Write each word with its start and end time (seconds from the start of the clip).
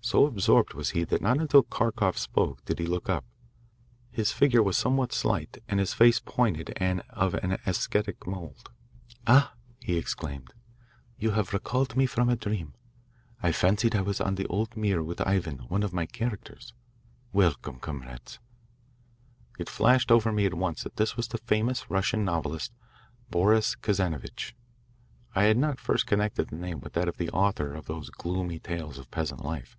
So 0.00 0.24
absorbed 0.24 0.72
was 0.72 0.90
he 0.92 1.04
that 1.04 1.20
not 1.20 1.38
until 1.38 1.62
Kharkoff 1.62 2.16
spoke 2.16 2.64
did 2.64 2.78
he 2.78 2.86
look 2.86 3.10
up. 3.10 3.26
His 4.10 4.32
figure 4.32 4.62
was 4.62 4.78
somewhat 4.78 5.12
slight 5.12 5.58
and 5.68 5.78
his 5.78 5.92
face 5.92 6.18
pointed 6.18 6.72
and 6.78 7.02
of 7.10 7.34
an 7.34 7.58
ascetic 7.66 8.26
mould. 8.26 8.70
"Ah!" 9.26 9.52
he 9.82 9.98
exclaimed. 9.98 10.54
"You 11.18 11.32
have 11.32 11.52
recalled 11.52 11.94
me 11.94 12.06
from 12.06 12.30
a 12.30 12.36
dream. 12.36 12.72
I 13.42 13.52
fancied 13.52 13.94
I 13.94 14.00
was 14.00 14.18
on 14.18 14.36
the 14.36 14.46
old 14.46 14.78
mir 14.78 15.02
with 15.02 15.20
Ivan, 15.20 15.58
one 15.68 15.82
of 15.82 15.92
my 15.92 16.06
characters. 16.06 16.72
Welcome, 17.34 17.78
comrades." 17.78 18.38
It 19.58 19.68
flashed 19.68 20.10
over 20.10 20.32
me 20.32 20.46
at 20.46 20.54
once 20.54 20.84
that 20.84 20.96
this 20.96 21.18
was 21.18 21.28
the 21.28 21.36
famous 21.36 21.90
Russian 21.90 22.24
novelist, 22.24 22.72
Boris 23.28 23.74
Kazanovitch. 23.74 24.54
I 25.34 25.42
had 25.44 25.58
not 25.58 25.72
at 25.72 25.80
first 25.80 26.06
connected 26.06 26.48
the 26.48 26.56
name 26.56 26.80
with 26.80 26.94
that 26.94 27.08
of 27.08 27.18
the 27.18 27.28
author 27.28 27.74
of 27.74 27.84
those 27.84 28.08
gloomy 28.08 28.58
tales 28.58 28.96
of 28.96 29.10
peasant 29.10 29.44
life. 29.44 29.76